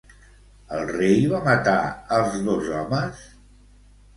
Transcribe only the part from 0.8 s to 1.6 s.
rei va